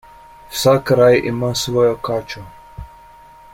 Vsak 0.53 0.91
raj 0.99 1.19
ima 1.33 1.51
svojo 1.65 1.93
kačo. 2.09 2.45